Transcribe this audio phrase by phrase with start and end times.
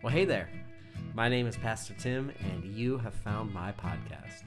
[0.00, 0.48] Well, hey there.
[1.12, 4.44] My name is Pastor Tim, and you have found my podcast.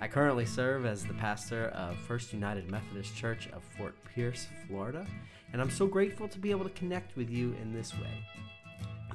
[0.00, 5.06] I currently serve as the pastor of First United Methodist Church of Fort Pierce, Florida,
[5.52, 8.26] and I'm so grateful to be able to connect with you in this way.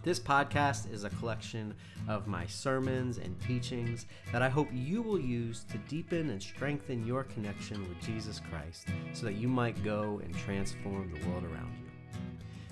[0.04, 1.74] This podcast is a collection
[2.08, 7.06] of my sermons and teachings that I hope you will use to deepen and strengthen
[7.06, 11.74] your connection with Jesus Christ so that you might go and transform the world around
[11.81, 11.87] you.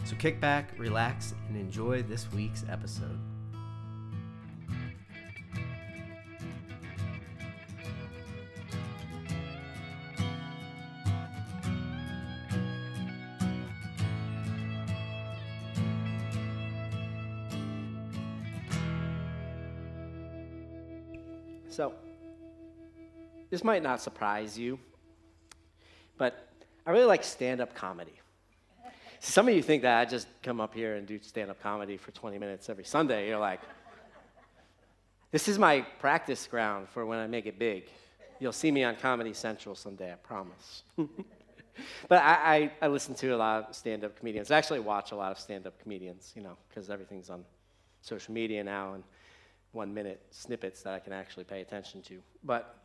[0.05, 3.19] So kick back, relax, and enjoy this week's episode.
[21.71, 21.93] So,
[23.49, 24.77] this might not surprise you,
[26.19, 26.47] but
[26.85, 28.13] I really like stand up comedy.
[29.25, 31.97] Some of you think that I just come up here and do stand up comedy
[31.97, 33.27] for 20 minutes every Sunday.
[33.27, 33.59] You're like,
[35.31, 37.85] this is my practice ground for when I make it big.
[38.39, 40.83] You'll see me on Comedy Central someday, I promise.
[42.07, 44.51] but I, I, I, listen to a lot of stand up comedians.
[44.51, 47.43] I actually watch a lot of stand up comedians, you know, because everything's on
[48.01, 49.03] social media now and
[49.71, 52.19] one minute snippets that I can actually pay attention to.
[52.43, 52.77] But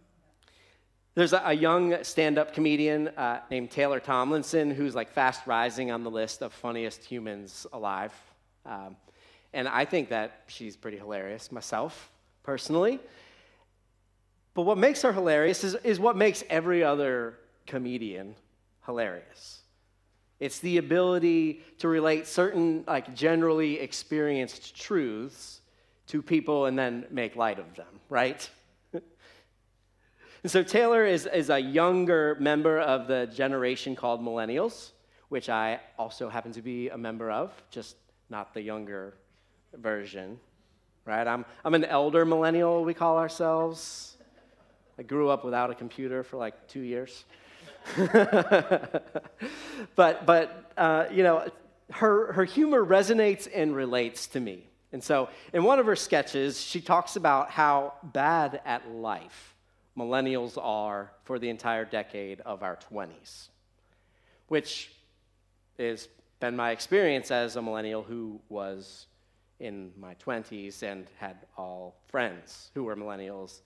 [1.14, 6.04] there's a, young stand up comedian uh, named Taylor Tomlinson who's like fast rising on
[6.04, 8.12] the list of funniest humans alive.
[8.64, 8.96] Um,
[9.52, 12.10] and I think that she's pretty hilarious myself,
[12.42, 13.00] personally.
[14.54, 18.36] But what makes her hilarious is, is what makes every other comedian
[18.86, 19.60] hilarious.
[20.38, 25.60] It's the ability to relate certain, like, generally experienced truths
[26.06, 28.48] to people and then make light of them, right?
[30.42, 34.92] And so Taylor is, is a younger member of the generation called millennials,
[35.28, 37.96] which I also happen to be a member of, just
[38.30, 39.14] not the younger
[39.74, 40.40] version,
[41.04, 41.26] right?
[41.26, 44.16] I'm, I'm an elder millennial, we call ourselves.
[44.98, 47.24] I grew up without a computer for like two years.
[47.96, 49.32] but,
[49.96, 51.50] but uh, you know,
[51.90, 54.66] her, her humor resonates and relates to me.
[54.92, 59.54] And so, in one of her sketches, she talks about how bad at life
[59.96, 63.48] millennials are for the entire decade of our 20s,
[64.48, 64.92] which
[65.78, 66.08] has
[66.40, 69.06] been my experience as a millennial who was
[69.58, 73.60] in my 20s and had all friends who were millennials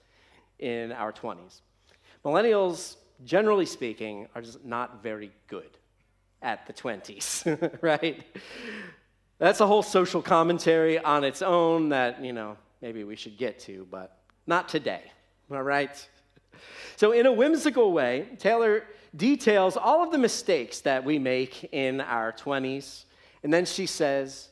[0.59, 1.61] in our 20s.
[2.25, 5.79] Millennials, generally speaking, are just not very good
[6.43, 8.25] at the 20s, right?
[9.39, 13.59] That's a whole social commentary on its own that, you know, maybe we should get
[13.61, 15.03] to, but not today,
[15.51, 16.09] all right?
[16.97, 18.85] So, in a whimsical way, Taylor
[19.17, 23.05] details all of the mistakes that we make in our 20s.
[23.43, 24.49] And then she says,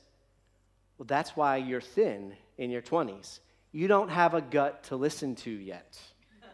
[0.98, 3.40] Well, that's why you're thin in your 20s.
[3.72, 5.98] You don't have a gut to listen to yet.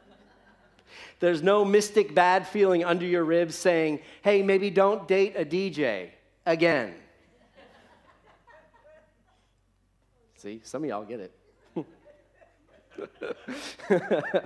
[1.20, 6.10] There's no mystic bad feeling under your ribs saying, Hey, maybe don't date a DJ
[6.46, 6.94] again.
[10.36, 11.32] See, some of y'all get it.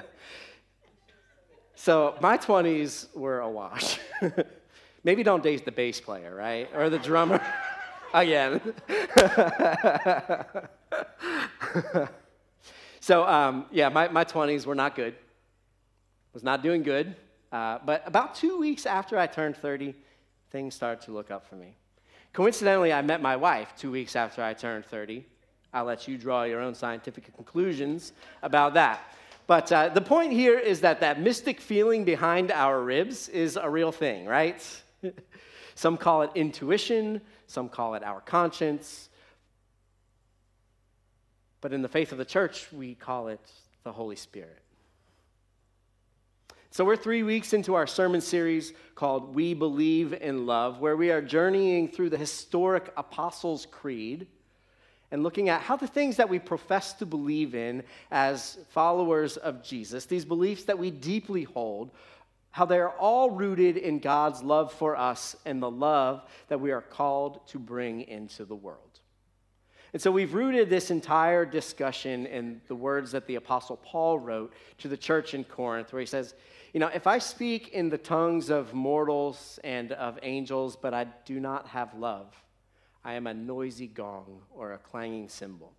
[1.82, 3.98] So my 20s were a wash.
[5.02, 6.68] Maybe don't date the bass player, right?
[6.76, 7.44] Or the drummer.
[8.14, 8.60] Again.
[13.00, 15.16] so, um, yeah, my, my 20s were not good.
[16.32, 17.16] Was not doing good.
[17.50, 19.92] Uh, but about two weeks after I turned 30,
[20.52, 21.74] things started to look up for me.
[22.32, 25.26] Coincidentally, I met my wife two weeks after I turned 30.
[25.74, 29.00] I'll let you draw your own scientific conclusions about that.
[29.46, 33.68] But uh, the point here is that that mystic feeling behind our ribs is a
[33.68, 34.64] real thing, right?
[35.74, 39.08] some call it intuition, some call it our conscience.
[41.60, 43.40] But in the faith of the church, we call it
[43.84, 44.58] the Holy Spirit.
[46.70, 51.10] So, we're three weeks into our sermon series called We Believe in Love, where we
[51.10, 54.26] are journeying through the historic Apostles' Creed
[55.12, 59.62] and looking at how the things that we profess to believe in as followers of
[59.62, 61.90] Jesus, these beliefs that we deeply hold,
[62.50, 66.72] how they are all rooted in God's love for us and the love that we
[66.72, 69.00] are called to bring into the world.
[69.92, 74.54] And so we've rooted this entire discussion in the words that the Apostle Paul wrote
[74.78, 76.34] to the church in Corinth, where he says,
[76.72, 81.04] You know, if I speak in the tongues of mortals and of angels, but I
[81.26, 82.34] do not have love,
[83.04, 85.72] I am a noisy gong or a clanging cymbal.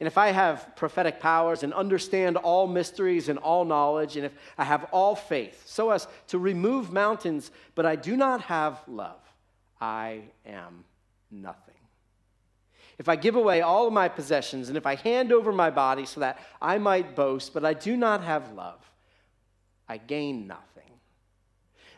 [0.00, 4.32] And if I have prophetic powers and understand all mysteries and all knowledge, and if
[4.56, 9.20] I have all faith, so as to remove mountains, but I do not have love,
[9.80, 10.84] I am
[11.30, 11.74] nothing.
[12.98, 16.04] if I give away all of my possessions, and if I hand over my body
[16.04, 18.80] so that I might boast, but I do not have love,
[19.88, 20.82] I gain nothing.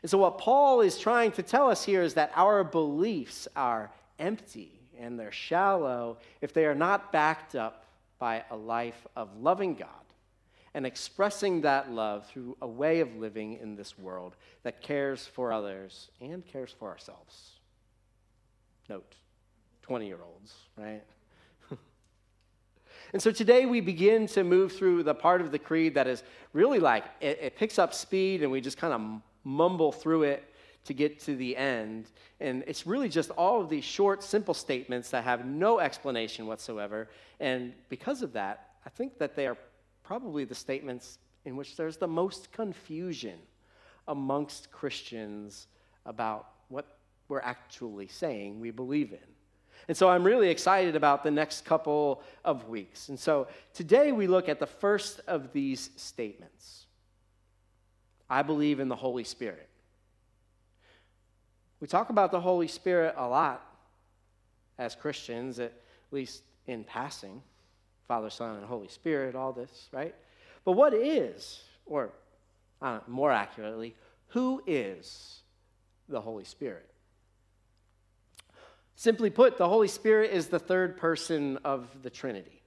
[0.02, 3.90] And so, what Paul is trying to tell us here is that our beliefs are
[4.20, 7.86] empty and they're shallow if they are not backed up
[8.18, 9.88] by a life of loving God
[10.74, 15.52] and expressing that love through a way of living in this world that cares for
[15.52, 17.52] others and cares for ourselves.
[18.88, 19.14] Note
[19.82, 21.02] 20 year olds, right?
[23.12, 26.22] and so today we begin to move through the part of the creed that is
[26.52, 30.44] really like it, it picks up speed and we just kind of mumble through it
[30.84, 32.06] to get to the end.
[32.40, 37.08] And it's really just all of these short, simple statements that have no explanation whatsoever.
[37.38, 39.56] And because of that, I think that they are
[40.02, 43.38] probably the statements in which there's the most confusion
[44.08, 45.66] amongst Christians
[46.06, 46.98] about what
[47.28, 49.18] we're actually saying we believe in.
[49.88, 53.08] And so I'm really excited about the next couple of weeks.
[53.08, 56.86] And so today we look at the first of these statements
[58.32, 59.68] I believe in the Holy Spirit.
[61.80, 63.66] We talk about the Holy Spirit a lot
[64.78, 65.72] as Christians, at
[66.10, 67.42] least in passing
[68.10, 70.12] Father, Son, and Holy Spirit, all this, right?
[70.64, 72.10] But what is, or
[72.82, 73.94] uh, more accurately,
[74.30, 75.42] who is
[76.08, 76.90] the Holy Spirit?
[78.96, 82.62] Simply put, the Holy Spirit is the third person of the Trinity.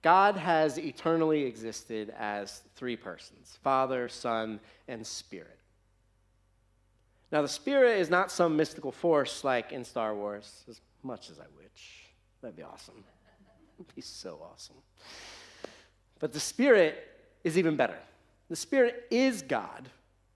[0.00, 5.57] God has eternally existed as three persons Father, Son, and Spirit.
[7.30, 11.38] Now, the Spirit is not some mystical force like in Star Wars, as much as
[11.38, 12.04] I wish.
[12.40, 13.04] That'd be awesome.
[13.78, 14.76] It'd be so awesome.
[16.18, 17.06] But the Spirit
[17.44, 17.98] is even better.
[18.48, 19.88] The Spirit is God,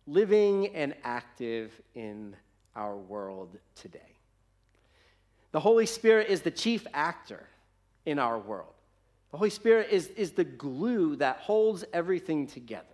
[0.07, 2.37] living and active in
[2.77, 3.99] our world today.
[5.53, 7.47] The Holy Spirit is the chief actor
[8.07, 8.73] in our world.
[9.31, 12.87] The Holy Spirit is, is the glue that holds everything together.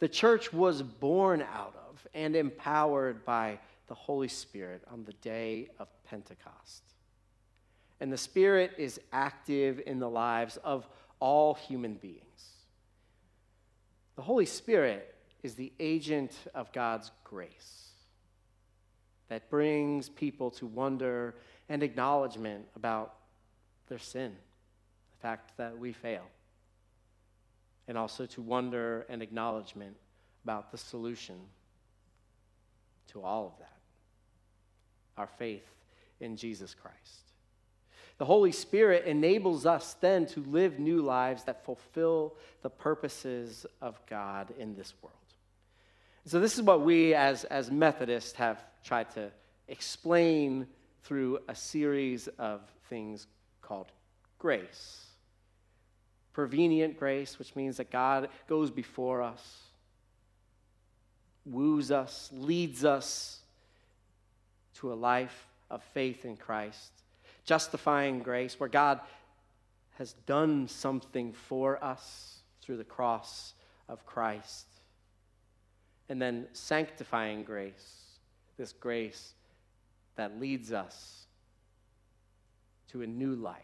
[0.00, 1.81] The church was born out of
[2.14, 6.82] and empowered by the Holy Spirit on the day of Pentecost.
[8.00, 10.88] And the Spirit is active in the lives of
[11.20, 12.22] all human beings.
[14.16, 17.90] The Holy Spirit is the agent of God's grace
[19.28, 21.34] that brings people to wonder
[21.68, 23.14] and acknowledgement about
[23.88, 24.32] their sin,
[25.12, 26.24] the fact that we fail,
[27.88, 29.96] and also to wonder and acknowledgement
[30.44, 31.36] about the solution
[33.08, 33.68] to all of that
[35.16, 35.66] our faith
[36.20, 37.32] in Jesus Christ.
[38.18, 43.98] The Holy Spirit enables us then to live new lives that fulfill the purposes of
[44.08, 45.16] God in this world.
[46.24, 49.30] So, this is what we as, as Methodists have tried to
[49.66, 50.68] explain
[51.02, 53.26] through a series of things
[53.60, 53.90] called
[54.38, 55.06] grace.
[56.32, 59.62] Prevenient grace, which means that God goes before us,
[61.44, 63.40] woos us, leads us
[64.74, 66.90] to a life of faith in Christ.
[67.44, 69.00] Justifying grace, where God
[69.98, 73.54] has done something for us through the cross
[73.88, 74.66] of Christ
[76.08, 78.02] and then sanctifying grace,
[78.58, 79.34] this grace
[80.16, 81.26] that leads us
[82.90, 83.56] to a new life,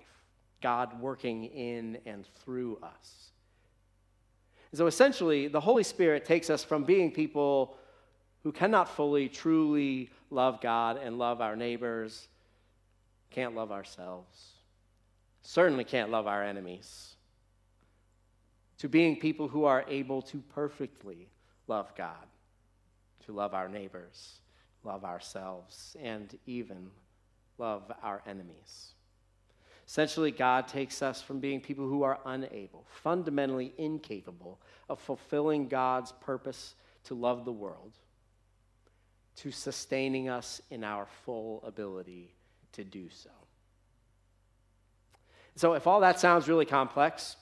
[0.62, 3.32] God working in and through us.
[4.74, 7.76] So essentially, the Holy Spirit takes us from being people
[8.42, 12.28] who cannot fully, truly love God and love our neighbors,
[13.30, 14.52] can't love ourselves,
[15.42, 17.16] certainly can't love our enemies,
[18.78, 21.28] to being people who are able to perfectly
[21.66, 22.26] love God
[23.28, 24.40] to love our neighbors,
[24.84, 26.90] love ourselves, and even
[27.58, 28.94] love our enemies.
[29.88, 36.12] Essentially, God takes us from being people who are unable, fundamentally incapable of fulfilling God's
[36.12, 37.92] purpose to love the world,
[39.36, 42.34] to sustaining us in our full ability
[42.72, 43.30] to do so.
[45.56, 47.36] So, if all that sounds really complex,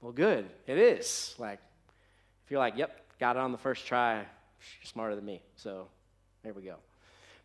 [0.00, 1.34] well, good, it is.
[1.38, 1.58] Like,
[2.46, 4.26] if you're like, yep, got it on the first try, you're
[4.84, 5.42] smarter than me.
[5.56, 5.88] So
[6.42, 6.76] there we go.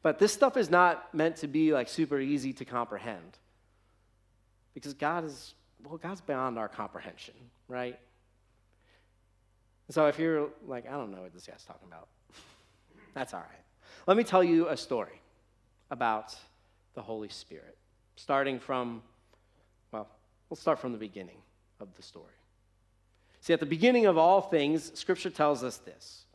[0.01, 3.39] But this stuff is not meant to be like super easy to comprehend.
[4.73, 7.35] Because God is, well, God's beyond our comprehension,
[7.67, 7.99] right?
[9.89, 12.07] so if you're like, I don't know what this guy's talking about,
[13.13, 13.65] that's all right.
[14.07, 15.21] Let me tell you a story
[15.89, 16.33] about
[16.93, 17.77] the Holy Spirit,
[18.15, 19.01] starting from,
[19.91, 20.07] well,
[20.49, 21.37] we'll start from the beginning
[21.81, 22.25] of the story.
[23.41, 26.25] See, at the beginning of all things, Scripture tells us this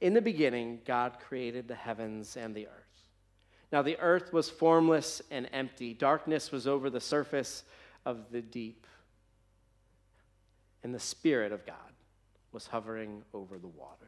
[0.00, 2.85] in the beginning, God created the heavens and the earth.
[3.72, 7.64] Now the earth was formless and empty, darkness was over the surface
[8.04, 8.86] of the deep,
[10.82, 11.76] and the Spirit of God
[12.52, 14.06] was hovering over the waters.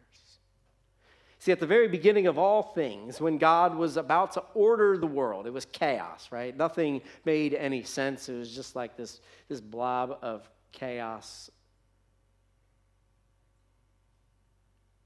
[1.40, 5.06] See, at the very beginning of all things, when God was about to order the
[5.06, 6.56] world, it was chaos, right?
[6.56, 8.28] Nothing made any sense.
[8.28, 11.50] It was just like this, this blob of chaos.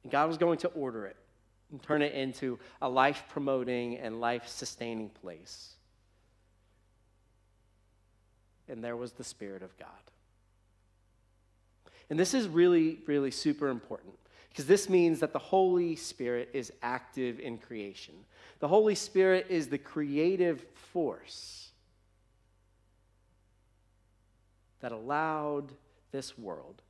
[0.02, 1.16] And God was going to order it
[1.78, 5.74] turn it into a life promoting and life sustaining place.
[8.68, 9.88] And there was the Spirit of God.
[12.10, 14.14] And this is really, really super important
[14.50, 18.14] because this means that the Holy Spirit is active in creation.
[18.60, 21.70] The Holy Spirit is the creative force
[24.80, 25.72] that allowed
[26.10, 26.82] this world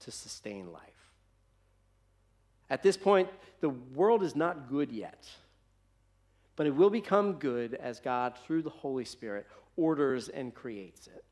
[0.00, 0.82] to sustain life.
[2.70, 3.28] At this point,
[3.60, 5.28] the world is not good yet,
[6.56, 9.46] but it will become good as God, through the Holy Spirit,
[9.76, 11.24] orders and creates it.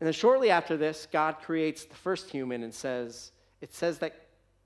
[0.00, 4.12] And then shortly after this, God creates the first human and says, it says that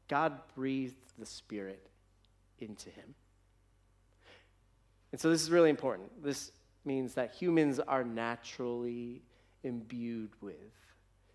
[0.09, 1.87] God breathed the Spirit
[2.59, 3.15] into him.
[5.13, 6.23] And so this is really important.
[6.23, 6.51] This
[6.85, 9.23] means that humans are naturally
[9.63, 10.57] imbued with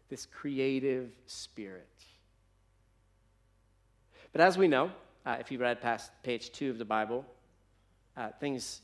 [0.09, 1.87] this creative spirit.
[4.35, 4.91] But as we know,
[5.25, 7.25] uh, if you read past page two of the Bible,
[8.17, 8.81] uh, things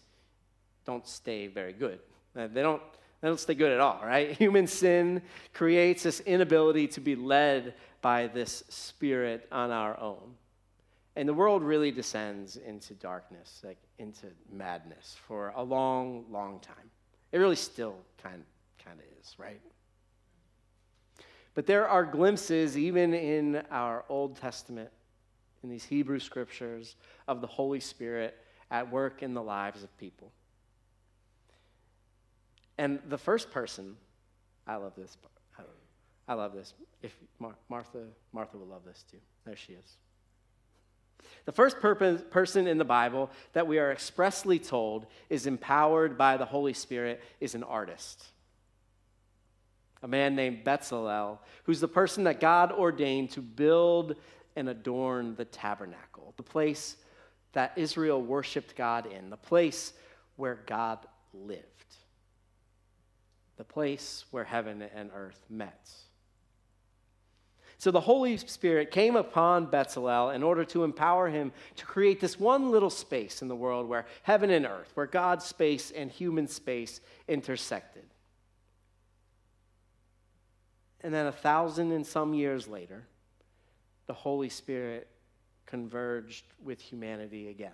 [0.86, 2.00] don't stay very good.
[2.34, 2.82] Uh, they don't
[3.20, 4.32] they don't stay good at all, right?
[4.38, 5.22] Human sin
[5.54, 10.36] creates this inability to be led by this spirit on our own.
[11.18, 16.90] And the world really descends into darkness, like into madness for a long, long time.
[17.34, 18.46] It really still kind,
[18.86, 19.60] kind of is, right?
[21.56, 24.90] But there are glimpses, even in our Old Testament,
[25.64, 26.96] in these Hebrew scriptures,
[27.28, 28.36] of the Holy Spirit
[28.70, 30.32] at work in the lives of people.
[32.78, 33.96] And the first person,
[34.66, 35.18] I love this.
[36.28, 36.74] I love this.
[37.02, 39.18] If Mar- Martha, Martha will love this too.
[39.46, 39.98] There she is.
[41.46, 46.46] The first person in the Bible that we are expressly told is empowered by the
[46.46, 48.26] Holy Spirit is an artist.
[50.04, 54.16] A man named Bezalel, who's the person that God ordained to build
[54.56, 56.98] and adorn the tabernacle, the place
[57.54, 59.94] that Israel worshiped God in, the place
[60.36, 61.00] where God
[61.34, 61.66] lived
[63.62, 65.88] the place where heaven and earth met.
[67.78, 72.40] So the Holy Spirit came upon Bezalel in order to empower him to create this
[72.40, 76.48] one little space in the world where heaven and earth, where God's space and human
[76.48, 78.06] space intersected.
[81.02, 83.04] And then a thousand and some years later,
[84.08, 85.08] the Holy Spirit
[85.66, 87.72] converged with humanity again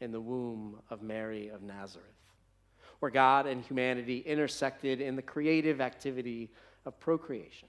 [0.00, 2.16] in the womb of Mary of Nazareth
[3.00, 6.50] where God and humanity intersected in the creative activity
[6.84, 7.68] of procreation,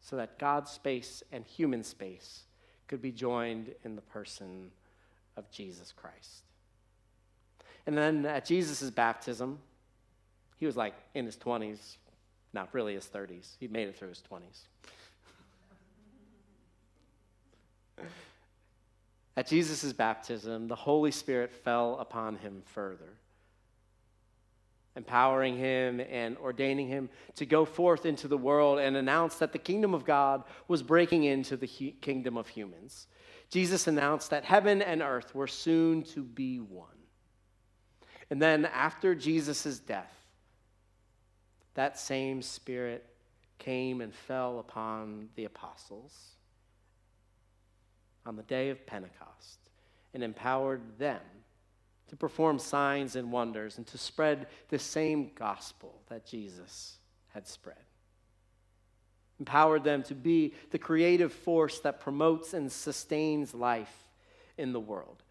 [0.00, 2.44] so that God's space and human space
[2.88, 4.70] could be joined in the person
[5.36, 6.44] of Jesus Christ.
[7.86, 9.58] And then at Jesus' baptism,
[10.58, 11.96] he was like in his 20s,
[12.52, 13.56] not really his 30s.
[13.58, 14.66] He made it through his 20s.
[19.36, 23.16] At Jesus' baptism, the Holy Spirit fell upon him further
[24.96, 29.58] empowering him and ordaining him to go forth into the world and announce that the
[29.58, 31.66] kingdom of God was breaking into the
[32.00, 33.06] kingdom of humans.
[33.50, 36.86] Jesus announced that heaven and earth were soon to be one.
[38.30, 40.14] And then after Jesus' death,
[41.74, 43.06] that same spirit
[43.58, 46.34] came and fell upon the apostles
[48.30, 49.58] on the day of Pentecost
[50.14, 51.20] and empowered them
[52.06, 56.98] to perform signs and wonders and to spread the same gospel that Jesus
[57.30, 57.74] had spread.
[59.40, 64.04] Empowered them to be the creative force that promotes and sustains life
[64.56, 65.24] in the world.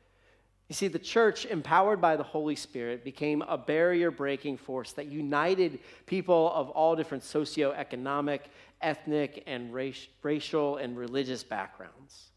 [0.68, 5.06] You see, the church, empowered by the Holy Spirit, became a barrier breaking force that
[5.06, 8.42] united people of all different socioeconomic,
[8.82, 9.74] ethnic, and
[10.22, 12.32] racial and religious backgrounds.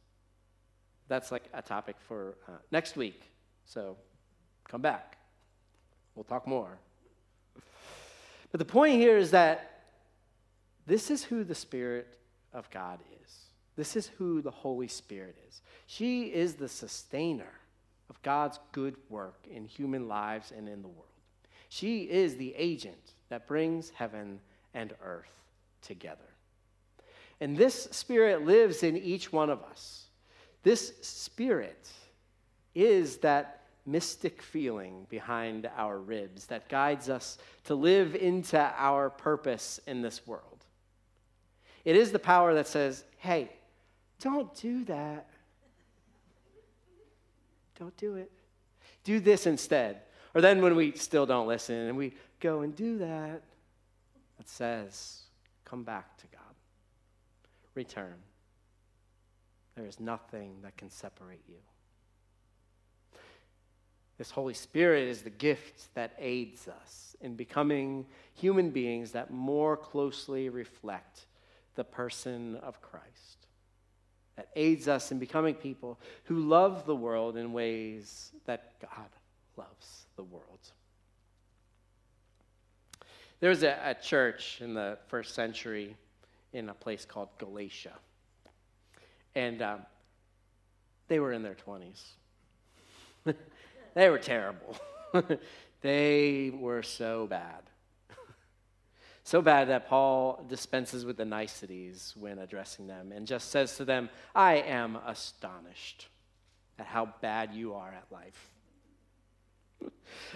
[1.13, 3.31] That's like a topic for uh, next week.
[3.65, 3.97] So
[4.73, 5.19] Come back.
[6.15, 6.79] We'll talk more.
[8.51, 9.83] But the point here is that
[10.87, 12.07] this is who the Spirit
[12.55, 13.33] of God is.
[13.77, 15.61] This is who the Holy Spirit is.
[15.87, 17.53] She is the sustainer
[18.09, 21.09] of God's good work in human lives and in the world.
[21.69, 24.41] She is the agent that brings heaven
[24.73, 25.43] and earth
[25.83, 26.19] together.
[27.41, 30.02] And this Spirit lives in each one of us.
[30.63, 31.89] This Spirit
[32.75, 39.81] is that mystic feeling behind our ribs that guides us to live into our purpose
[39.87, 40.65] in this world.
[41.85, 43.51] It is the power that says, hey,
[44.21, 45.29] don't do that.
[47.79, 48.31] Don't do it.
[49.03, 50.03] Do this instead.
[50.35, 53.43] Or then when we still don't listen and we go and do that,
[54.39, 55.23] it says,
[55.65, 56.41] come back to God.
[57.75, 58.15] Return.
[59.75, 61.57] There is nothing that can separate you.
[64.19, 69.77] This Holy Spirit is the gift that aids us in becoming human beings that more
[69.77, 71.27] closely reflect
[71.75, 73.47] the person of Christ,
[74.37, 79.09] that aids us in becoming people who love the world in ways that God
[79.57, 80.73] loves the world.
[83.41, 85.97] There was a, a church in the first century
[86.53, 87.95] in a place called Galatia.
[89.35, 89.81] And um,
[91.09, 92.03] they were in their 20s.
[93.95, 94.77] They were terrible.
[95.83, 97.63] they were so bad.
[99.25, 103.85] so bad that Paul dispenses with the niceties when addressing them and just says to
[103.85, 106.09] them, I am astonished
[106.79, 108.49] at how bad you are at life.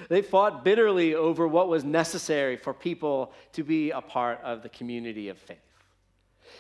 [0.09, 4.69] they fought bitterly over what was necessary for people to be a part of the
[4.69, 5.59] community of faith.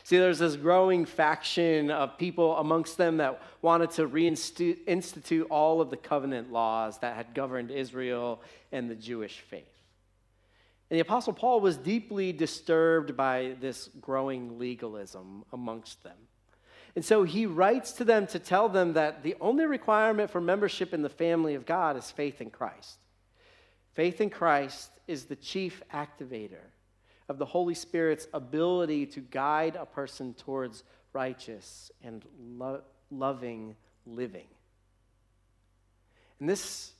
[0.06, 5.90] See, there's this growing faction of people amongst them that wanted to reinstitute all of
[5.90, 9.64] the covenant laws that had governed Israel and the Jewish faith.
[10.90, 16.18] And the Apostle Paul was deeply disturbed by this growing legalism amongst them.
[16.94, 20.94] And so he writes to them to tell them that the only requirement for membership
[20.94, 22.98] in the family of God is faith in Christ.
[23.94, 26.62] Faith in Christ is the chief activator
[27.28, 32.24] of the Holy Spirit's ability to guide a person towards righteous and
[32.56, 33.74] lo- loving
[34.06, 34.46] living.
[36.38, 36.92] And this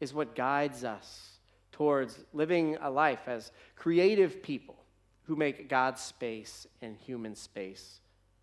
[0.00, 1.38] is what guides us
[1.72, 4.76] towards living a life as creative people
[5.24, 8.00] who make God's space and human space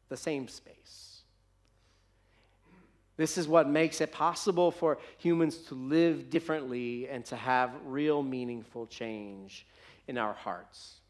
[0.10, 1.22] the same space.
[3.18, 8.24] This is what makes it possible for humans to live differently and to have real
[8.24, 9.66] meaningful change
[10.08, 11.01] in our hearts.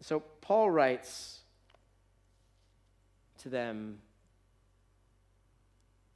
[0.00, 1.40] So Paul writes
[3.38, 3.98] to them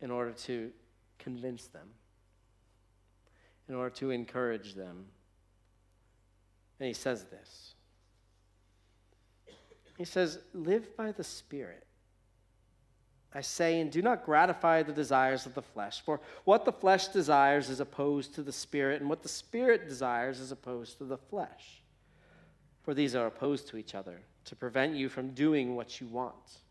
[0.00, 0.70] in order to
[1.18, 1.88] convince them,
[3.68, 5.06] in order to encourage them.
[6.80, 7.74] And he says this
[9.96, 11.84] He says, Live by the Spirit.
[13.34, 16.00] I say, and do not gratify the desires of the flesh.
[16.00, 20.40] For what the flesh desires is opposed to the Spirit, and what the Spirit desires
[20.40, 21.82] is opposed to the flesh
[22.88, 26.62] for these are opposed to each other, to prevent you from doing what you want.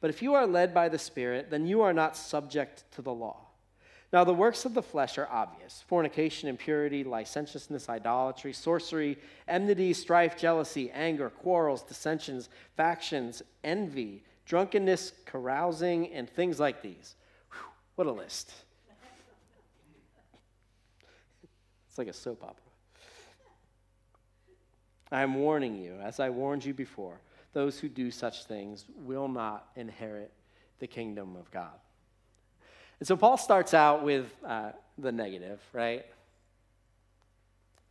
[0.00, 3.12] But if you are led by the Spirit, then you are not subject to the
[3.12, 3.36] law.
[4.14, 10.38] Now, the works of the flesh are obvious fornication, impurity, licentiousness, idolatry, sorcery, enmity, strife,
[10.38, 17.14] jealousy, anger, quarrels, dissensions, factions, envy, drunkenness, carousing, and things like these.
[17.50, 17.60] Whew,
[17.96, 18.54] what a list.
[21.90, 22.69] It's like a soap opera.
[25.12, 27.20] I am warning you, as I warned you before,
[27.52, 30.30] those who do such things will not inherit
[30.78, 31.74] the kingdom of God.
[33.00, 36.04] And so Paul starts out with uh, the negative, right?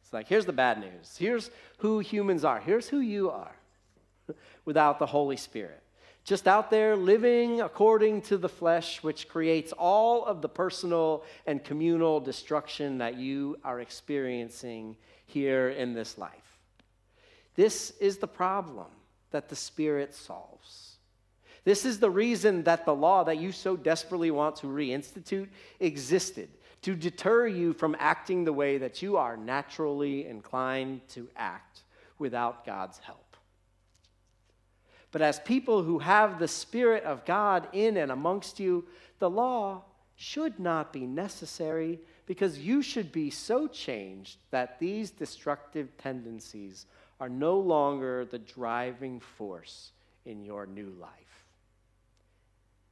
[0.03, 1.17] It's like, here's the bad news.
[1.17, 2.59] Here's who humans are.
[2.59, 3.55] Here's who you are
[4.65, 5.83] without the Holy Spirit.
[6.23, 11.63] Just out there living according to the flesh, which creates all of the personal and
[11.63, 16.48] communal destruction that you are experiencing here in this life.
[17.59, 18.87] This is the problem
[19.31, 20.95] that the Spirit solves.
[21.65, 25.49] This is the reason that the law that you so desperately want to reinstitute
[25.81, 26.47] existed
[26.83, 31.81] to deter you from acting the way that you are naturally inclined to act
[32.17, 33.35] without God's help.
[35.11, 38.85] But as people who have the Spirit of God in and amongst you,
[39.19, 39.83] the law
[40.15, 46.85] should not be necessary because you should be so changed that these destructive tendencies
[47.19, 49.91] are no longer the driving force
[50.25, 51.11] in your new life.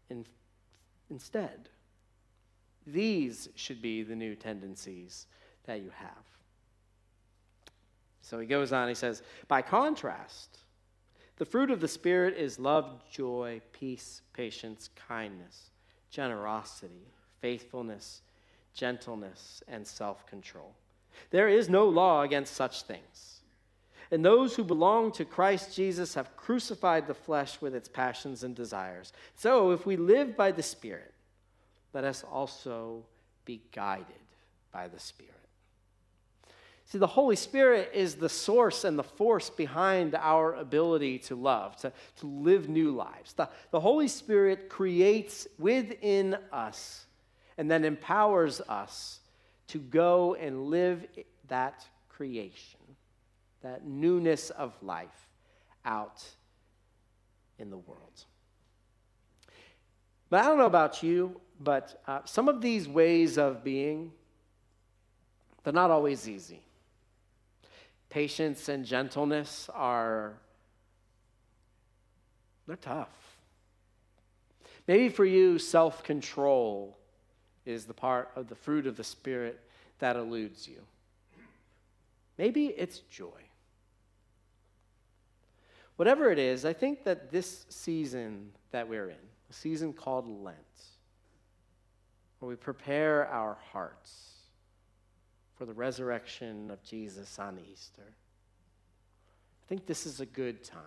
[0.10, 0.26] In,
[1.10, 1.70] instead,
[2.86, 5.28] these should be the new tendencies
[5.66, 6.24] that you have.
[8.22, 10.60] So he goes on, he says, by contrast,
[11.38, 15.70] the fruit of the Spirit is love, joy, peace, patience, kindness,
[16.10, 17.08] generosity,
[17.42, 18.22] faithfulness,
[18.74, 20.74] gentleness, and self control.
[21.30, 23.37] There is no law against such things.
[24.12, 28.56] And those who belong to Christ Jesus have crucified the flesh with its passions and
[28.56, 29.12] desires.
[29.36, 31.14] So, if we live by the Spirit,
[31.94, 33.04] let us also
[33.44, 34.06] be guided
[34.72, 35.34] by the Spirit.
[36.88, 41.76] See, the Holy Spirit is the source and the force behind our ability to love,
[41.82, 43.34] to, to live new lives.
[43.34, 47.06] The, the Holy Spirit creates within us
[47.58, 49.20] and then empowers us
[49.68, 51.06] to go and live
[51.50, 52.80] that creation,
[53.68, 55.28] that newness of life
[55.84, 56.24] out
[57.60, 58.26] in the world.
[60.30, 64.12] But I don't know about you, but uh, some of these ways of being,
[65.64, 66.62] they're not always easy.
[68.10, 70.34] Patience and gentleness are,
[72.68, 73.10] they're tough.
[74.88, 76.98] Maybe for you, self control
[77.66, 79.60] is the part of the fruit of the Spirit
[80.00, 80.80] that eludes you.
[82.38, 83.47] Maybe it's joy.
[85.98, 89.16] Whatever it is, I think that this season that we're in,
[89.50, 90.58] a season called Lent,
[92.40, 94.34] where we prepare our hearts
[95.56, 100.82] for the resurrection of Jesus on Easter, I think this is a good time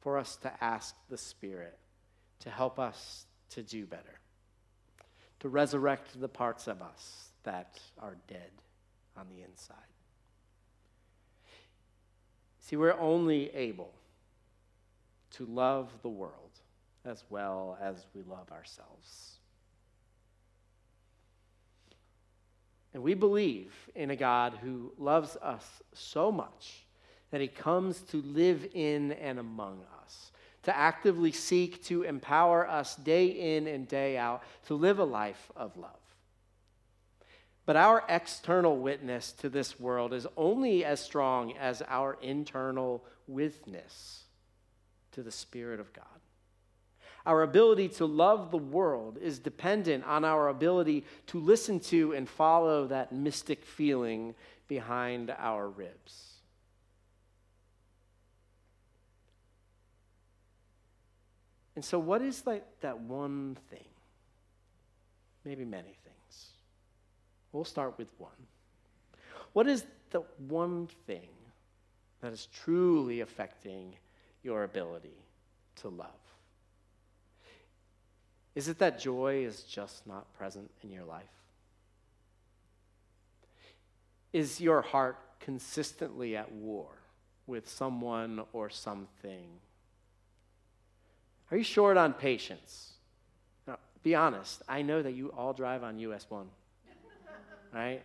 [0.00, 1.78] for us to ask the Spirit
[2.40, 4.20] to help us to do better,
[5.40, 8.50] to resurrect the parts of us that are dead
[9.16, 9.93] on the inside.
[12.64, 13.92] See, we're only able
[15.32, 16.32] to love the world
[17.04, 19.36] as well as we love ourselves.
[22.94, 26.86] And we believe in a God who loves us so much
[27.32, 32.96] that he comes to live in and among us, to actively seek to empower us
[32.96, 35.90] day in and day out to live a life of love.
[37.66, 44.24] But our external witness to this world is only as strong as our internal witness
[45.12, 46.04] to the Spirit of God.
[47.26, 52.28] Our ability to love the world is dependent on our ability to listen to and
[52.28, 54.34] follow that mystic feeling
[54.68, 56.32] behind our ribs.
[61.76, 63.88] And so, what is like that one thing?
[65.44, 65.96] Maybe many.
[67.54, 68.32] We'll start with one.
[69.52, 71.28] What is the one thing
[72.20, 73.94] that is truly affecting
[74.42, 75.14] your ability
[75.76, 76.08] to love?
[78.56, 81.22] Is it that joy is just not present in your life?
[84.32, 86.88] Is your heart consistently at war
[87.46, 89.46] with someone or something?
[91.52, 92.94] Are you short on patience?
[93.68, 94.62] Now, be honest.
[94.68, 96.48] I know that you all drive on US 1,
[97.74, 98.02] right?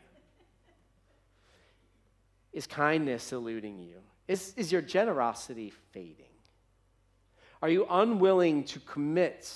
[2.52, 3.98] Is kindness eluding you?
[4.28, 6.26] Is, is your generosity fading?
[7.62, 9.52] Are you unwilling to commit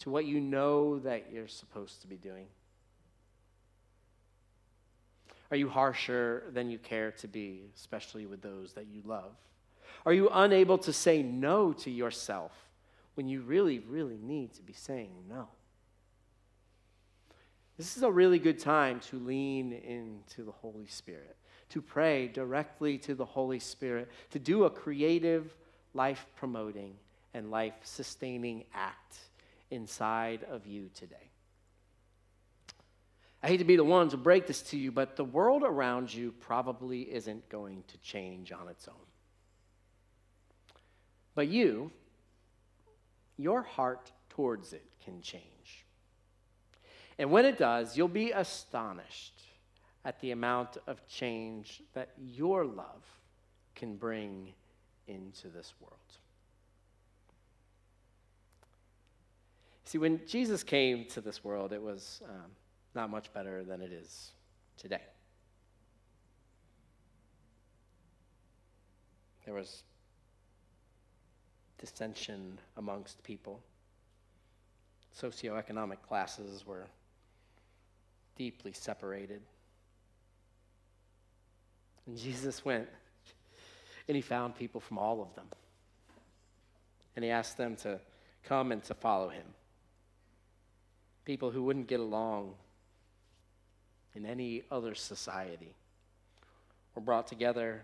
[0.00, 2.46] to what you know that you're supposed to be doing?
[5.50, 9.32] Are you harsher than you care to be, especially with those that you love?
[10.04, 12.52] Are you unable to say no to yourself
[13.14, 15.48] when you really, really need to be saying no?
[17.76, 21.36] This is a really good time to lean into the Holy Spirit,
[21.70, 25.52] to pray directly to the Holy Spirit, to do a creative,
[25.92, 26.94] life promoting,
[27.32, 29.16] and life sustaining act
[29.70, 31.30] inside of you today.
[33.42, 36.14] I hate to be the one to break this to you, but the world around
[36.14, 38.94] you probably isn't going to change on its own.
[41.34, 41.90] But you,
[43.36, 45.83] your heart towards it can change.
[47.18, 49.42] And when it does, you'll be astonished
[50.04, 53.04] at the amount of change that your love
[53.74, 54.52] can bring
[55.06, 55.98] into this world.
[59.84, 62.50] See, when Jesus came to this world, it was um,
[62.94, 64.30] not much better than it is
[64.76, 65.02] today.
[69.44, 69.82] There was
[71.78, 73.60] dissension amongst people.
[75.20, 76.86] Socioeconomic classes were
[78.36, 79.40] deeply separated.
[82.06, 82.88] And Jesus went
[84.08, 85.46] and he found people from all of them.
[87.16, 88.00] And he asked them to
[88.44, 89.44] come and to follow him
[91.24, 92.54] people who wouldn't get along
[94.14, 95.74] in any other society
[96.94, 97.82] were brought together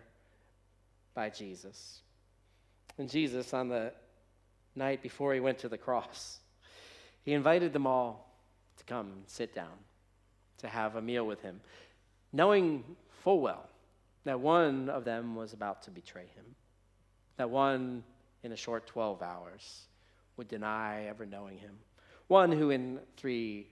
[1.15, 2.01] by Jesus.
[2.99, 3.93] And Jesus, on the
[4.77, 6.39] night before he went to the cross,
[7.25, 8.33] he invited them all
[8.77, 9.73] to come and sit down,
[10.61, 11.61] to have a meal with him,
[12.33, 12.85] knowing
[13.23, 13.68] full well
[14.25, 16.44] that one of them was about to betray him,
[17.37, 18.05] that one
[18.42, 19.83] in a short 12 hours
[20.37, 21.77] would deny ever knowing him
[22.31, 23.66] one who in three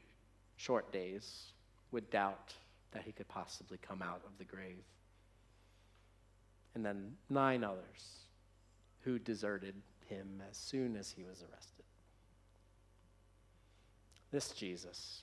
[0.56, 1.52] short days,
[1.92, 2.52] would doubt
[2.90, 4.82] that he could possibly come out of the grave.
[6.74, 8.24] And then nine others
[9.02, 9.76] who deserted
[10.08, 11.84] him as soon as he was arrested.
[14.32, 15.22] This Jesus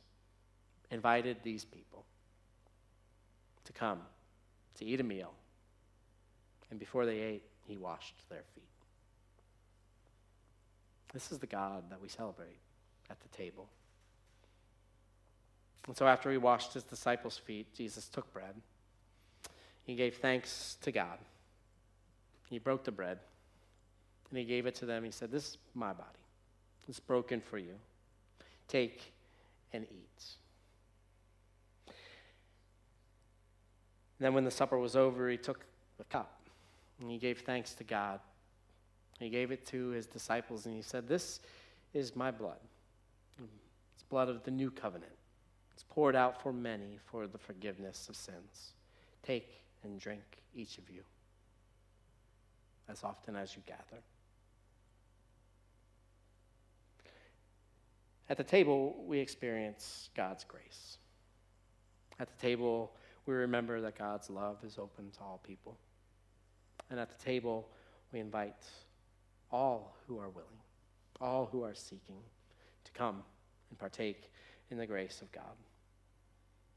[0.92, 2.06] invited these people
[3.66, 4.00] to come
[4.76, 5.32] to eat a meal.
[6.70, 8.64] And before they ate, he washed their feet.
[11.14, 12.60] This is the God that we celebrate
[13.10, 13.68] at the table.
[15.88, 18.56] And so after he washed his disciples' feet, Jesus took bread.
[19.84, 21.20] He gave thanks to God.
[22.50, 23.20] He broke the bread
[24.30, 25.04] and he gave it to them.
[25.04, 26.10] He said, This is my body.
[26.88, 27.76] It's broken for you.
[28.68, 29.14] Take
[29.74, 30.24] and eat.
[34.18, 35.66] And then when the supper was over, he took
[35.98, 36.40] the cup
[37.00, 38.20] and he gave thanks to God.
[39.20, 41.40] He gave it to his disciples and he said, This
[41.94, 42.60] is my blood.
[43.40, 45.12] It's blood of the new covenant.
[45.74, 48.74] It's poured out for many for the forgiveness of sins.
[49.24, 50.24] Take and drink,
[50.56, 51.02] each of you,
[52.90, 54.02] as often as you gather.
[58.30, 60.98] At the table, we experience God's grace.
[62.20, 62.92] At the table,
[63.26, 65.78] we remember that God's love is open to all people.
[66.90, 67.68] And at the table,
[68.12, 68.64] we invite
[69.52, 70.50] all who are willing,
[71.20, 72.22] all who are seeking,
[72.84, 73.24] to come
[73.70, 74.32] and partake
[74.70, 75.44] in the grace of God.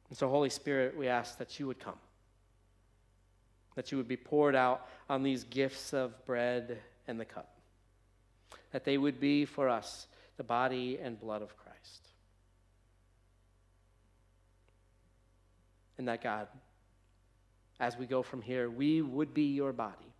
[0.09, 1.99] And so, Holy Spirit, we ask that you would come,
[3.75, 7.59] that you would be poured out on these gifts of bread and the cup,
[8.73, 10.07] that they would be for us
[10.39, 11.68] the body and blood of Christ.
[15.99, 16.47] And that, God,
[17.81, 20.15] as we go from here, we would be your body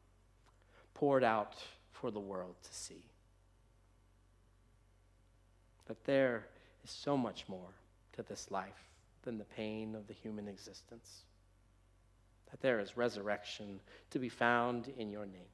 [0.95, 1.55] poured out
[1.93, 3.05] for the world to see.
[5.87, 6.47] That there
[6.85, 7.71] is so much more
[8.15, 8.91] to this life
[9.23, 11.23] than the pain of the human existence.
[12.51, 15.53] That there is resurrection to be found in your name.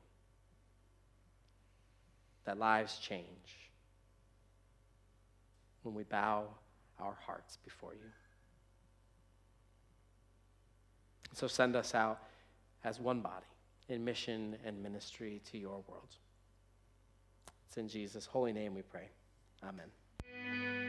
[2.44, 3.70] That lives change
[5.82, 6.44] when we bow
[6.98, 8.10] our hearts before you.
[11.34, 12.20] So send us out
[12.84, 13.46] as one body
[13.88, 16.16] in mission and ministry to your world.
[17.66, 19.08] It's in Jesus' holy name we pray.
[19.62, 20.83] Amen.